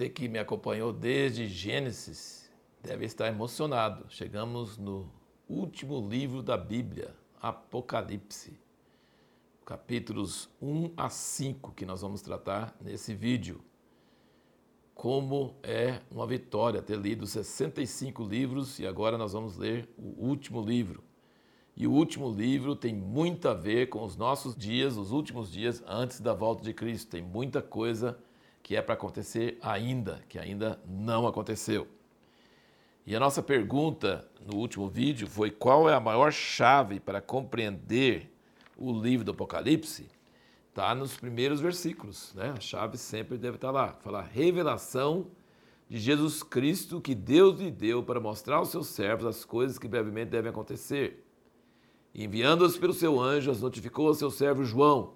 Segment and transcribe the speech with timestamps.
[0.00, 2.50] Você que me acompanhou desde Gênesis
[2.82, 4.06] deve estar emocionado.
[4.08, 5.12] Chegamos no
[5.46, 8.58] último livro da Bíblia, Apocalipse.
[9.62, 13.60] Capítulos 1 a 5 que nós vamos tratar nesse vídeo.
[14.94, 20.62] Como é uma vitória ter lido 65 livros e agora nós vamos ler o último
[20.62, 21.04] livro.
[21.76, 25.84] E o último livro tem muito a ver com os nossos dias, os últimos dias
[25.86, 27.10] antes da volta de Cristo.
[27.10, 28.18] Tem muita coisa
[28.62, 31.86] que é para acontecer ainda, que ainda não aconteceu.
[33.06, 38.32] E a nossa pergunta no último vídeo foi qual é a maior chave para compreender
[38.76, 40.08] o livro do Apocalipse?
[40.68, 42.54] Está nos primeiros versículos, né?
[42.56, 43.94] A chave sempre deve estar lá.
[43.94, 45.26] Falar revelação
[45.88, 49.88] de Jesus Cristo que Deus lhe deu para mostrar aos seus servos as coisas que
[49.88, 51.26] brevemente devem acontecer.
[52.14, 55.14] Enviando-as pelo seu anjo, as notificou ao seu servo João,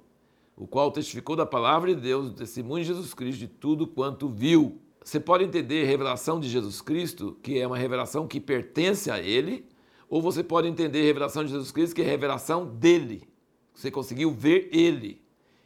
[0.56, 4.28] o qual testificou da palavra de Deus, do testemunho de Jesus Cristo, de tudo quanto
[4.28, 4.80] viu.
[5.04, 9.18] Você pode entender a revelação de Jesus Cristo, que é uma revelação que pertence a
[9.18, 9.66] Ele,
[10.08, 13.28] ou você pode entender a revelação de Jesus Cristo, que é revelação dele.
[13.74, 15.20] Você conseguiu ver Ele.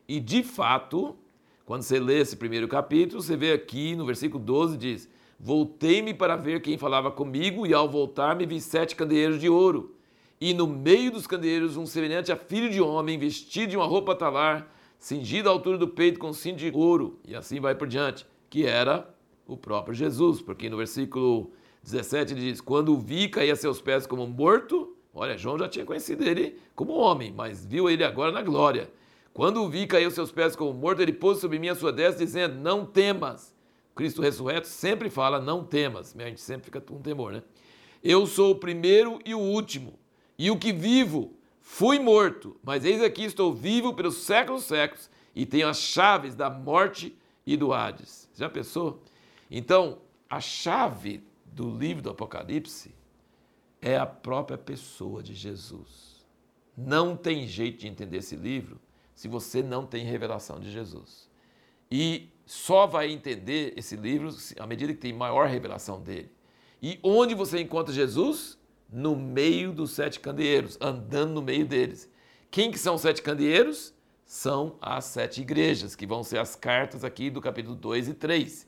[0.09, 1.15] E de fato,
[1.67, 5.09] quando você lê esse primeiro capítulo, você vê aqui no versículo 12: diz:
[5.39, 9.95] Voltei-me para ver quem falava comigo, e ao voltar-me vi sete candeeiros de ouro.
[10.41, 14.15] E no meio dos candeeiros, um semelhante a filho de homem, vestido de uma roupa
[14.15, 18.27] talar, cingido à altura do peito com cinto de ouro, e assim vai por diante,
[18.51, 19.09] que era
[19.47, 23.81] o próprio Jesus, porque no versículo 17 ele diz: Quando o vi cair a seus
[23.81, 28.33] pés como morto, olha, João já tinha conhecido ele como homem, mas viu ele agora
[28.33, 28.91] na glória.
[29.33, 31.93] Quando o vi cair aos seus pés como morto, ele pôs sobre mim a sua
[31.93, 33.55] destra, dizendo: Não temas.
[33.95, 36.15] Cristo ressurreto sempre fala: Não temas.
[36.19, 37.43] A gente sempre fica com temor, né?
[38.03, 39.99] Eu sou o primeiro e o último,
[40.39, 41.38] e o que vivo
[41.71, 46.49] Fui morto, mas eis aqui estou vivo pelos séculos séculos e tenho as chaves da
[46.49, 47.15] morte
[47.47, 48.27] e do Hades.
[48.35, 49.03] Já pensou?
[49.51, 49.99] Então,
[50.31, 52.93] a chave do livro do Apocalipse
[53.83, 56.27] é a própria pessoa de Jesus.
[56.75, 58.81] Não tem jeito de entender esse livro
[59.15, 61.31] se você não tem revelação de Jesus.
[61.91, 66.33] E só vai entender esse livro à medida que tem maior revelação dele.
[66.83, 68.58] E onde você encontra Jesus?
[68.91, 72.11] No meio dos sete candeeiros, andando no meio deles.
[72.51, 73.95] Quem que são os sete candeeiros?
[74.25, 78.67] São as sete igrejas, que vão ser as cartas aqui do capítulo 2 e 3.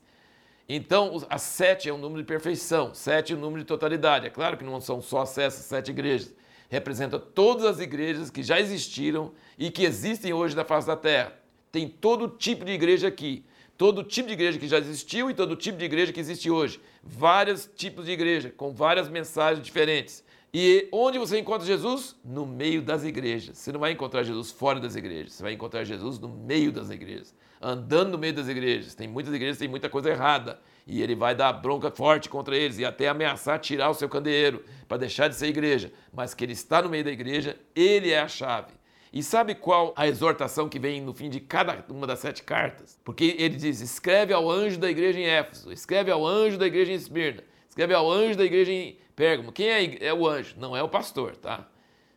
[0.67, 4.27] Então, a sete é um número de perfeição, sete é um número de totalidade.
[4.27, 6.33] É claro que não são só essas sete igrejas.
[6.69, 11.33] Representa todas as igrejas que já existiram e que existem hoje na face da terra.
[11.71, 13.45] Tem todo tipo de igreja aqui
[13.81, 16.79] todo tipo de igreja que já existiu e todo tipo de igreja que existe hoje.
[17.01, 20.23] Vários tipos de igreja, com várias mensagens diferentes.
[20.53, 22.15] E onde você encontra Jesus?
[22.23, 23.57] No meio das igrejas.
[23.57, 26.91] Você não vai encontrar Jesus fora das igrejas, você vai encontrar Jesus no meio das
[26.91, 28.93] igrejas, andando no meio das igrejas.
[28.93, 30.59] Tem muitas igrejas tem muita coisa errada.
[30.85, 34.63] E ele vai dar bronca forte contra eles e até ameaçar tirar o seu candeeiro
[34.87, 35.91] para deixar de ser igreja.
[36.13, 38.73] Mas que ele está no meio da igreja, ele é a chave.
[39.13, 42.97] E sabe qual a exortação que vem no fim de cada uma das sete cartas?
[43.03, 46.93] Porque ele diz: escreve ao anjo da igreja em Éfeso, escreve ao anjo da igreja
[46.93, 49.51] em Esmirna, escreve ao anjo da igreja em Pérgamo.
[49.51, 50.55] Quem é, é o anjo?
[50.57, 51.67] Não é o pastor, tá?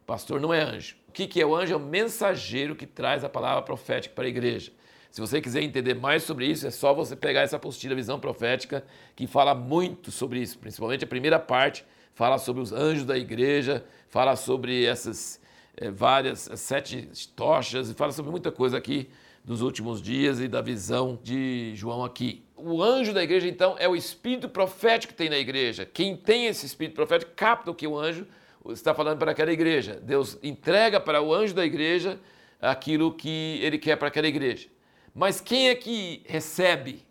[0.06, 0.96] Pastor não é anjo.
[1.08, 1.72] O que, que é o anjo?
[1.72, 4.72] É o mensageiro que traz a palavra profética para a igreja.
[5.10, 8.84] Se você quiser entender mais sobre isso, é só você pegar essa apostila Visão Profética,
[9.14, 11.84] que fala muito sobre isso, principalmente a primeira parte,
[12.14, 15.40] fala sobre os anjos da igreja, fala sobre essas
[15.76, 19.08] é, várias, é, sete tochas, e fala sobre muita coisa aqui
[19.44, 22.44] dos últimos dias e da visão de João aqui.
[22.56, 25.84] O anjo da igreja, então, é o espírito profético que tem na igreja.
[25.84, 28.26] Quem tem esse espírito profético capta o que o anjo
[28.70, 30.00] está falando para aquela igreja.
[30.02, 32.18] Deus entrega para o anjo da igreja
[32.60, 34.68] aquilo que ele quer para aquela igreja.
[35.14, 37.04] Mas quem é que recebe?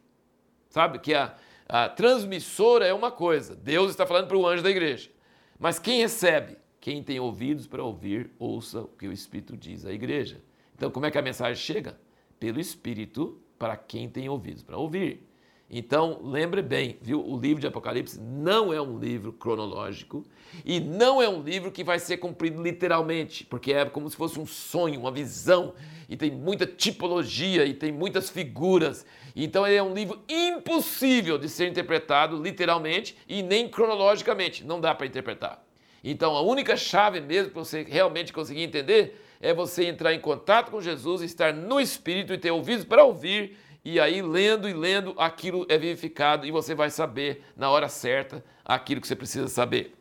[0.70, 1.36] Sabe que a,
[1.70, 5.12] a transmissora é uma coisa, Deus está falando para o anjo da igreja.
[5.60, 6.58] Mas quem recebe?
[6.84, 10.42] Quem tem ouvidos para ouvir, ouça o que o Espírito diz à igreja.
[10.76, 11.98] Então, como é que a mensagem chega?
[12.38, 15.26] Pelo Espírito para quem tem ouvidos para ouvir.
[15.70, 17.26] Então, lembre bem, viu?
[17.26, 20.26] O livro de Apocalipse não é um livro cronológico
[20.66, 24.38] e não é um livro que vai ser cumprido literalmente, porque é como se fosse
[24.38, 25.74] um sonho, uma visão,
[26.10, 29.06] e tem muita tipologia e tem muitas figuras.
[29.34, 34.94] Então, ele é um livro impossível de ser interpretado literalmente e nem cronologicamente, não dá
[34.94, 35.64] para interpretar.
[36.04, 40.72] Então, a única chave mesmo para você realmente conseguir entender é você entrar em contato
[40.72, 45.14] com Jesus, estar no Espírito e ter ouvidos para ouvir, e aí lendo e lendo,
[45.18, 49.96] aquilo é vivificado e você vai saber na hora certa aquilo que você precisa saber.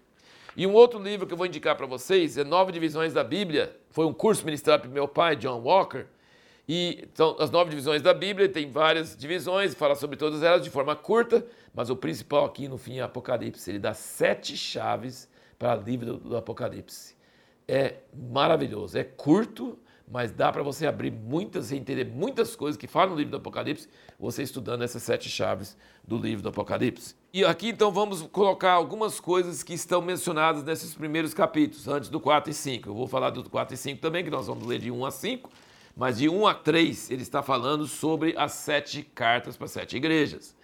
[0.56, 3.74] E um outro livro que eu vou indicar para vocês é Nove Divisões da Bíblia.
[3.90, 6.06] Foi um curso ministrado pelo meu pai, John Walker.
[6.68, 10.70] E então, as nove divisões da Bíblia tem várias divisões, fala sobre todas elas de
[10.70, 11.44] forma curta,
[11.74, 13.68] mas o principal aqui no fim é Apocalipse.
[13.68, 15.28] Ele dá sete chaves
[15.62, 17.14] para o livro do, Apocalipse.
[17.68, 19.78] É maravilhoso, é curto,
[20.10, 23.36] mas dá para você abrir muitas e entender muitas coisas que falam no livro do
[23.36, 23.88] Apocalipse,
[24.18, 27.14] você estudando essas sete chaves do livro do Apocalipse.
[27.32, 32.18] E aqui então vamos colocar algumas coisas que estão mencionadas nesses primeiros capítulos, antes do
[32.18, 32.88] 4 e 5.
[32.88, 35.12] Eu vou falar do 4 e 5 também, que nós vamos ler de 1 a
[35.12, 35.48] 5,
[35.96, 40.56] mas de 1 a 3 ele está falando sobre as sete cartas para sete igrejas.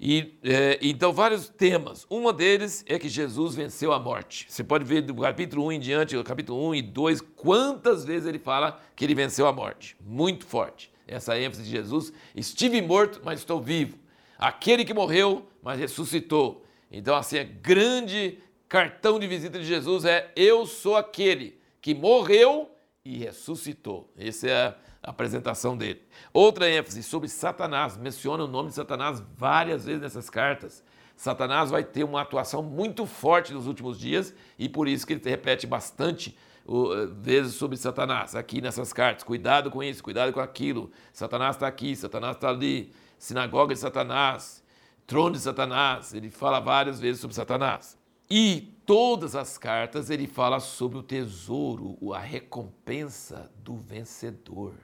[0.00, 2.06] E é, então, vários temas.
[2.08, 4.46] Uma deles é que Jesus venceu a morte.
[4.48, 8.28] Você pode ver do capítulo 1 em diante, do capítulo 1 e 2, quantas vezes
[8.28, 9.96] ele fala que ele venceu a morte.
[10.00, 10.92] Muito forte.
[11.06, 13.98] Essa ênfase de Jesus: estive morto, mas estou vivo.
[14.38, 16.64] Aquele que morreu, mas ressuscitou.
[16.92, 22.70] Então, assim, é grande cartão de visita de Jesus é: eu sou aquele que morreu
[23.04, 24.12] e ressuscitou.
[24.16, 24.74] Essa é
[25.08, 26.02] a apresentação dele.
[26.32, 30.84] Outra ênfase sobre Satanás, menciona o nome de Satanás várias vezes nessas cartas.
[31.16, 35.22] Satanás vai ter uma atuação muito forte nos últimos dias e por isso que ele
[35.24, 39.24] repete bastante uh, vezes sobre Satanás aqui nessas cartas.
[39.24, 40.92] Cuidado com isso, cuidado com aquilo.
[41.12, 42.92] Satanás está aqui, Satanás está ali.
[43.18, 44.62] Sinagoga de Satanás,
[45.06, 46.12] trono de Satanás.
[46.12, 47.98] Ele fala várias vezes sobre Satanás.
[48.30, 54.74] E todas as cartas ele fala sobre o tesouro, a recompensa do vencedor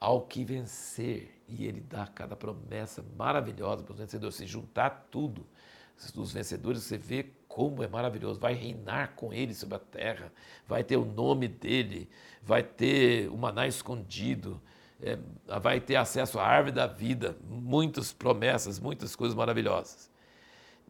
[0.00, 1.42] ao que vencer.
[1.48, 4.36] E ele dá cada promessa maravilhosa para os vencedores.
[4.36, 5.46] Se juntar tudo
[6.14, 8.38] dos vencedores, você vê como é maravilhoso.
[8.38, 10.32] Vai reinar com ele sobre a terra,
[10.66, 12.08] vai ter o nome dele,
[12.42, 14.60] vai ter o maná escondido,
[15.00, 15.18] é,
[15.60, 17.36] vai ter acesso à árvore da vida.
[17.48, 20.10] Muitas promessas, muitas coisas maravilhosas.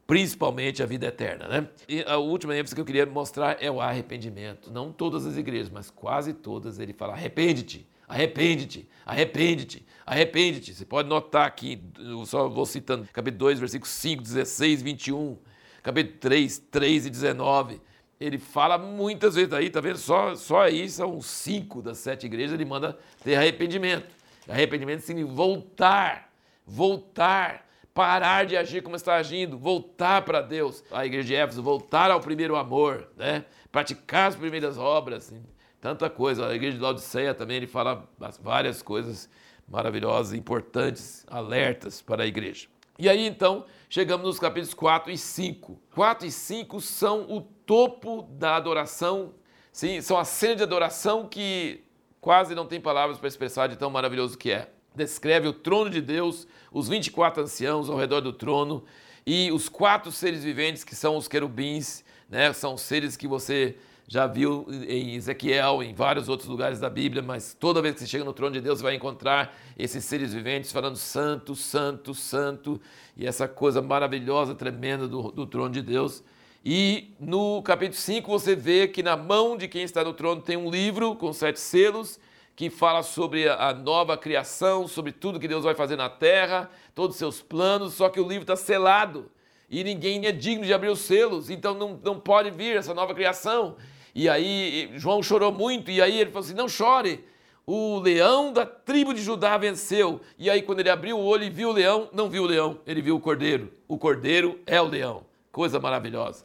[0.07, 1.69] Principalmente a vida eterna, né?
[1.89, 4.71] E a última ênfase que eu queria mostrar é o arrependimento.
[4.71, 10.75] Não todas as igrejas, mas quase todas ele fala: arrepende-te Arrepende-te, arrepende-te, arrepende-te.
[10.75, 15.37] Você pode notar aqui, eu só vou citando, capítulo 2, versículos 5, 16, 21,
[15.83, 17.81] capítulo 3, 3 e 19.
[18.19, 19.99] Ele fala muitas vezes aí, tá vendo?
[19.99, 24.07] Só, só aí são cinco das sete igrejas, ele manda ter arrependimento.
[24.49, 26.33] Arrependimento significa voltar,
[26.65, 30.83] voltar, parar de agir como está agindo, voltar para Deus.
[30.91, 33.45] A igreja de Éfeso, voltar ao primeiro amor, né?
[33.71, 35.33] praticar as primeiras obras
[35.81, 36.47] tanta coisa.
[36.47, 38.09] A igreja de Laodiceia também ele fala
[38.41, 39.29] várias coisas
[39.69, 42.69] maravilhosas, importantes, alertas para a igreja.
[42.99, 45.81] E aí então chegamos nos capítulos 4 e 5.
[45.95, 49.35] 4 e 5 são o topo da adoração,
[49.73, 51.85] sim, são a cena de adoração que
[52.21, 54.71] quase não tem palavras para expressar de tão maravilhoso que é.
[54.95, 58.83] Descreve o trono de Deus, os 24 anciãos ao redor do trono
[59.27, 62.53] e os quatro seres viventes que são os querubins, né?
[62.53, 63.77] São seres que você
[64.09, 68.07] já viu em Ezequiel, em vários outros lugares da Bíblia, mas toda vez que você
[68.07, 72.81] chega no trono de Deus, vai encontrar esses seres viventes falando santo, santo, santo,
[73.17, 76.23] e essa coisa maravilhosa, tremenda do, do trono de Deus.
[76.65, 80.57] E no capítulo 5 você vê que na mão de quem está no trono tem
[80.57, 82.21] um livro com sete selos,
[82.55, 87.17] que fala sobre a nova criação, sobre tudo que Deus vai fazer na terra, todos
[87.17, 89.31] os seus planos, só que o livro está selado
[89.69, 93.15] e ninguém é digno de abrir os selos, então não, não pode vir essa nova
[93.15, 93.77] criação.
[94.15, 97.25] E aí João chorou muito, e aí ele falou assim: não chore.
[97.67, 100.21] O leão da tribo de Judá venceu.
[100.39, 102.79] E aí, quando ele abriu o olho e viu o leão, não viu o leão,
[102.87, 103.73] ele viu o cordeiro.
[103.89, 105.25] O cordeiro é o leão.
[105.51, 106.45] Coisa maravilhosa.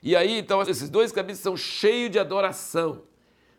[0.00, 3.02] E aí, então, esses dois capítulos são cheios de adoração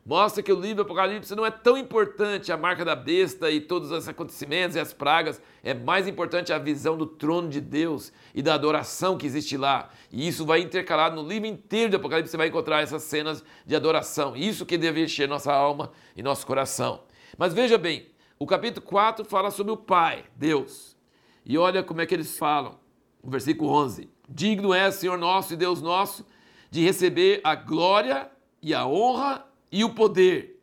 [0.06, 3.92] mostra que o livro Apocalipse não é tão importante a marca da besta e todos
[3.92, 8.42] os acontecimentos e as pragas, é mais importante a visão do trono de Deus e
[8.42, 9.90] da adoração que existe lá.
[10.12, 13.76] E isso vai intercalado no livro inteiro do Apocalipse, você vai encontrar essas cenas de
[13.76, 14.36] adoração.
[14.36, 17.04] Isso que deve encher nossa alma e nosso coração.
[17.38, 18.08] Mas veja bem,
[18.40, 20.98] o capítulo 4 fala sobre o Pai, Deus.
[21.46, 22.80] E olha como é que eles falam,
[23.24, 26.26] no versículo 11: Digno é, Senhor nosso e Deus nosso,
[26.70, 28.32] de receber a glória
[28.62, 30.60] e a honra e o poder,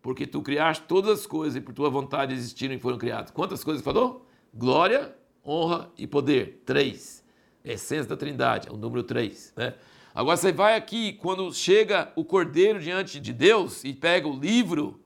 [0.00, 3.30] porque tu criaste todas as coisas e por tua vontade existiram e foram criadas.
[3.30, 4.26] Quantas coisas falou?
[4.52, 5.14] Glória,
[5.46, 6.62] honra e poder.
[6.66, 7.24] Três.
[7.64, 9.52] essência da trindade, é o número três.
[9.56, 9.74] Né?
[10.14, 15.00] Agora você vai aqui, quando chega o cordeiro diante de Deus e pega o livro,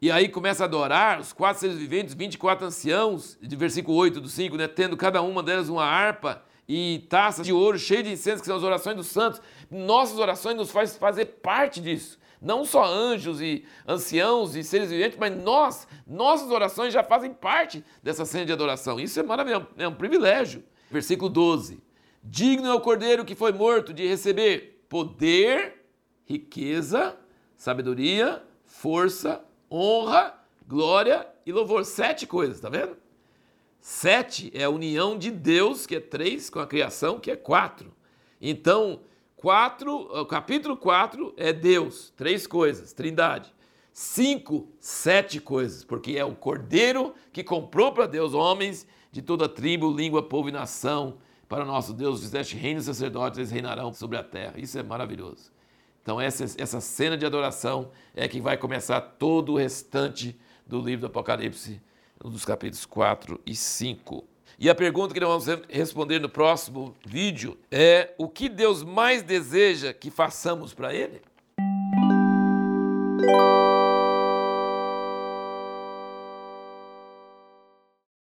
[0.00, 4.28] e aí começa a adorar os quatro seres viventes, 24 anciãos, de versículo 8 do
[4.28, 4.68] 5, né?
[4.68, 8.56] tendo cada uma delas uma harpa e taças de ouro cheio de incenso, que são
[8.56, 9.40] as orações dos santos.
[9.70, 12.18] Nossas orações nos faz fazer parte disso.
[12.42, 17.84] Não só anjos e anciãos e seres viventes, mas nós, nossas orações já fazem parte
[18.02, 18.98] dessa cena de adoração.
[18.98, 20.64] Isso é maravilhoso, é um privilégio.
[20.90, 21.80] Versículo 12:
[22.22, 25.84] Digno é o cordeiro que foi morto de receber poder,
[26.24, 27.16] riqueza,
[27.56, 31.84] sabedoria, força, honra glória e louvor.
[31.84, 32.96] Sete coisas, tá vendo?
[33.80, 37.92] Sete é a união de Deus, que é três, com a criação, que é quatro.
[38.40, 39.00] Então,
[39.42, 43.52] quatro, o capítulo 4 é Deus, três coisas, trindade.
[43.92, 49.92] Cinco, sete coisas, porque é o Cordeiro que comprou para Deus homens de toda tribo,
[49.92, 51.18] língua, povo e nação.
[51.48, 54.54] Para nosso Deus, fizeste reino e sacerdotes, eles reinarão sobre a terra.
[54.56, 55.50] Isso é maravilhoso.
[56.02, 61.00] Então, essa, essa cena de adoração é que vai começar todo o restante do livro
[61.00, 61.82] do Apocalipse,
[62.20, 64.24] dos capítulos 4 e 5.
[64.62, 69.20] E a pergunta que nós vamos responder no próximo vídeo é: o que Deus mais
[69.20, 71.20] deseja que façamos para Ele?